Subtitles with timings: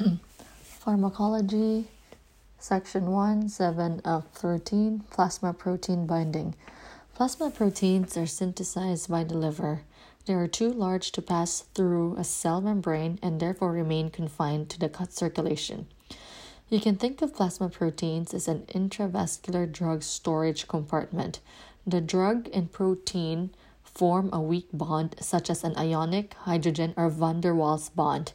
[0.62, 1.86] Pharmacology,
[2.58, 6.54] Section 1, 7 of 13, Plasma Protein Binding.
[7.14, 9.82] Plasma proteins are synthesized by the liver.
[10.24, 14.78] They are too large to pass through a cell membrane and therefore remain confined to
[14.78, 15.86] the cut circulation.
[16.68, 21.40] You can think of plasma proteins as an intravascular drug storage compartment.
[21.86, 23.50] The drug and protein
[23.82, 28.32] form a weak bond, such as an ionic, hydrogen, or van der Waals bond.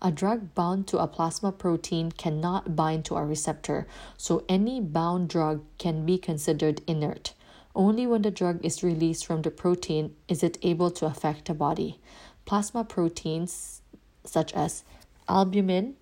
[0.00, 3.86] A drug bound to a plasma protein cannot bind to a receptor,
[4.16, 7.34] so any bound drug can be considered inert.
[7.74, 11.54] Only when the drug is released from the protein is it able to affect the
[11.54, 11.98] body.
[12.44, 13.82] Plasma proteins
[14.24, 14.84] such as
[15.28, 15.96] albumin,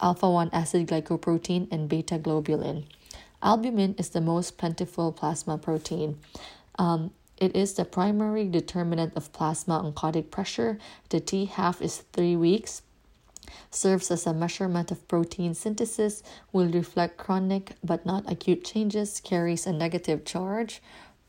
[0.00, 2.84] alpha 1 acid glycoprotein, and beta globulin.
[3.42, 6.18] Albumin is the most plentiful plasma protein.
[6.78, 10.78] Um, it is the primary determinant of plasma oncotic pressure.
[11.08, 12.82] The T half is three weeks.
[13.70, 16.22] Serves as a measurement of protein synthesis,
[16.52, 20.80] will reflect chronic but not acute changes, carries a negative charge,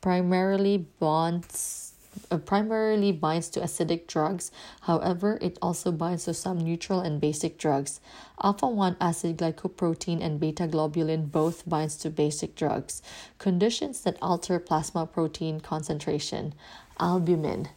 [0.02, 1.91] primarily bonds
[2.30, 4.52] Uh, primarily binds to acidic drugs.
[4.82, 8.02] However, it also binds to some neutral and basic drugs.
[8.44, 13.02] Alpha 1 acid glycoprotein and beta globulin both binds to basic drugs.
[13.38, 16.54] Conditions that alter plasma protein concentration.
[17.00, 17.70] Albumin.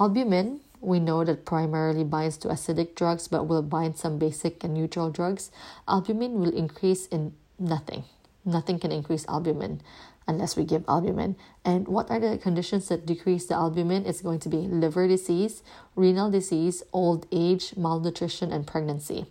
[0.00, 4.74] Albumin we know that primarily binds to acidic drugs but will bind some basic and
[4.74, 5.50] neutral drugs.
[5.88, 8.04] Albumin will increase in nothing.
[8.44, 9.80] Nothing can increase albumin
[10.26, 11.36] unless we give albumin.
[11.64, 14.06] And what are the conditions that decrease the albumin?
[14.06, 15.62] It's going to be liver disease,
[15.94, 19.26] renal disease, old age, malnutrition, and pregnancy.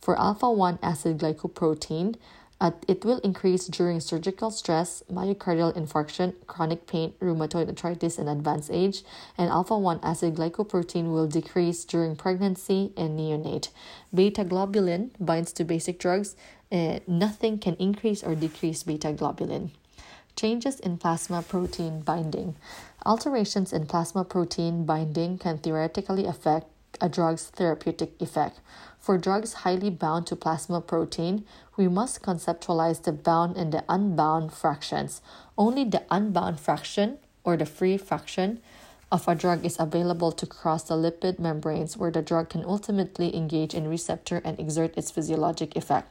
[0.00, 2.16] For alpha 1 acid glycoprotein,
[2.60, 8.70] uh, it will increase during surgical stress, myocardial infarction, chronic pain, rheumatoid arthritis, and advanced
[8.72, 9.02] age.
[9.36, 13.68] And alpha 1 acid glycoprotein will decrease during pregnancy and neonate.
[14.12, 16.34] Beta globulin binds to basic drugs.
[16.72, 19.70] Uh, nothing can increase or decrease beta globulin.
[20.38, 22.54] Changes in plasma protein binding.
[23.04, 26.68] Alterations in plasma protein binding can theoretically affect
[27.00, 28.60] a drug's therapeutic effect.
[29.00, 31.44] For drugs highly bound to plasma protein,
[31.76, 35.22] we must conceptualize the bound and the unbound fractions.
[35.58, 38.60] Only the unbound fraction, or the free fraction,
[39.10, 43.34] of a drug is available to cross the lipid membranes where the drug can ultimately
[43.34, 46.08] engage in receptor and exert its physiologic effect.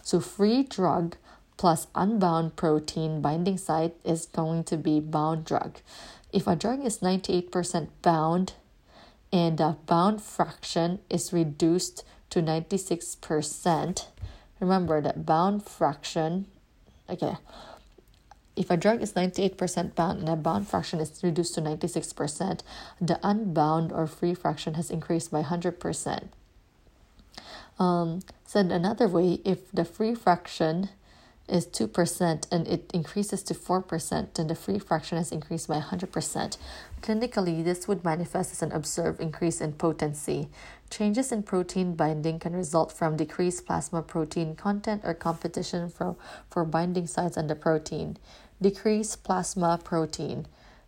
[0.00, 1.16] So, free drug
[1.56, 5.78] plus unbound protein binding site is going to be bound drug.
[6.32, 8.54] If a drug is 98% bound
[9.32, 14.06] and the bound fraction is reduced to 96%,
[14.60, 16.46] remember that bound fraction,
[17.08, 17.36] okay,
[18.56, 22.60] if a drug is 98% bound and a bound fraction is reduced to 96%,
[23.00, 26.28] the unbound or free fraction has increased by 100%.
[27.78, 30.90] Um, said another way, if the free fraction
[31.48, 36.56] is 2% and it increases to 4%, then the free fraction has increased by 100%.
[37.02, 40.48] Clinically, this would manifest as an observed increase in potency.
[40.90, 46.16] Changes in protein binding can result from decreased plasma protein content or competition for,
[46.48, 48.16] for binding sites on the protein.
[48.62, 50.46] Decreased plasma protein.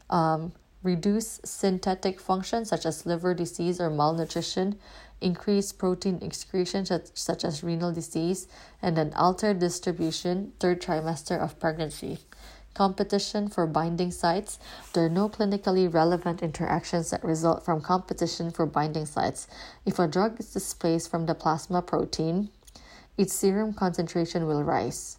[0.09, 0.53] Um,
[0.87, 4.79] reduce synthetic functions such as liver disease or malnutrition,
[5.21, 8.47] increase protein excretion such, such as renal disease,
[8.81, 12.19] and an altered distribution third trimester of pregnancy.
[12.75, 14.59] Competition for binding sites.
[14.93, 19.49] There are no clinically relevant interactions that result from competition for binding sites.
[19.85, 22.51] If a drug is displaced from the plasma protein,
[23.17, 25.19] its serum concentration will rise.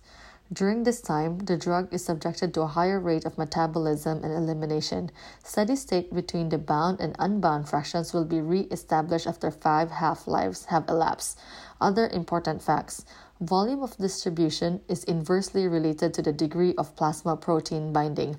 [0.51, 5.11] During this time, the drug is subjected to a higher rate of metabolism and elimination.
[5.43, 10.25] Steady state between the bound and unbound fractions will be re established after five half
[10.25, 11.37] lives have elapsed.
[11.81, 13.03] Other important facts
[13.41, 18.37] volume of distribution is inversely related to the degree of plasma protein binding.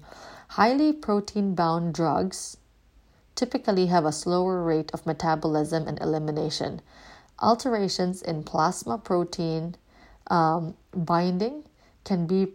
[0.48, 2.56] Highly protein bound drugs
[3.34, 6.80] typically have a slower rate of metabolism and elimination.
[7.38, 9.76] Alterations in plasma protein
[10.28, 11.64] um, binding
[12.08, 12.48] can be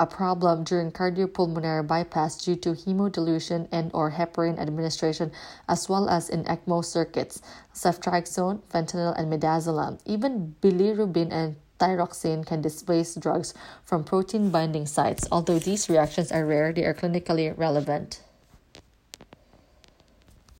[0.00, 5.30] a problem during cardiopulmonary bypass due to hemodilution and or heparin administration
[5.68, 7.40] as well as in ECMO circuits,
[7.74, 9.98] ceftriaxone, fentanyl, and midazolam.
[10.04, 13.54] Even bilirubin and thyroxine can displace drugs
[13.84, 15.26] from protein binding sites.
[15.30, 18.20] Although these reactions are rare, they are clinically relevant.